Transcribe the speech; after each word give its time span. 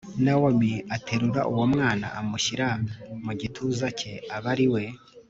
Nawomi 0.23 0.71
aterura 0.95 1.41
uwo 1.51 1.65
mwana 1.73 2.07
amushyira 2.19 2.67
mu 3.25 3.33
gituza 3.41 3.87
cye 3.99 4.13
aba 4.35 4.49
ari 4.55 4.67
we 4.73 4.83